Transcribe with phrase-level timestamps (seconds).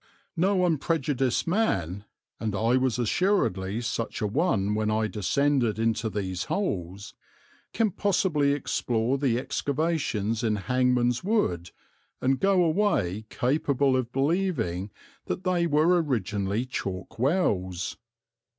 [0.35, 2.05] No unprejudiced man,
[2.39, 7.13] and I was assuredly such a one when I descended into these holes,
[7.71, 11.69] can possibly explore the excavations in Hangman's Wood
[12.19, 14.89] and go away capable of believing
[15.25, 17.95] that they were originally chalk wells.